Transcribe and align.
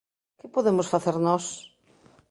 Que 0.39 0.47
podemos 0.55 0.91
facer 0.93 1.15
nós? 1.27 1.45